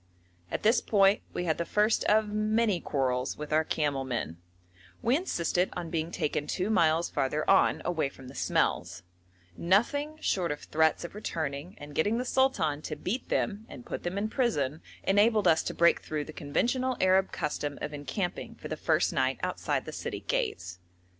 At 0.49 0.63
this 0.63 0.81
point 0.81 1.21
we 1.31 1.43
had 1.45 1.59
the 1.59 1.63
first 1.63 2.03
of 2.05 2.27
many 2.27 2.79
quarrels 2.81 3.37
with 3.37 3.53
our 3.53 3.63
camel 3.63 4.03
men; 4.03 4.37
we 5.03 5.15
insisted 5.15 5.69
on 5.73 5.91
being 5.91 6.09
taken 6.09 6.47
two 6.47 6.71
miles 6.71 7.07
farther 7.11 7.47
on, 7.47 7.83
away 7.85 8.09
from 8.09 8.27
the 8.27 8.33
smells; 8.33 9.03
nothing 9.55 10.17
short 10.19 10.51
of 10.51 10.61
threats 10.61 11.03
of 11.03 11.13
returning 11.13 11.75
and 11.77 11.93
getting 11.93 12.17
the 12.17 12.25
sultan 12.25 12.81
to 12.81 12.95
beat 12.95 13.29
them 13.29 13.67
and 13.69 13.85
put 13.85 14.01
them 14.01 14.17
in 14.17 14.27
prison 14.27 14.81
enabled 15.03 15.47
us 15.47 15.61
to 15.61 15.73
break 15.75 16.01
through 16.01 16.25
the 16.25 16.33
conventional 16.33 16.97
Arab 16.99 17.31
custom 17.31 17.77
of 17.79 17.93
encamping 17.93 18.55
for 18.55 18.69
the 18.69 18.77
first 18.77 19.13
night 19.13 19.39
outside 19.43 19.85
the 19.85 19.91
city 19.91 20.21
gates. 20.21 20.79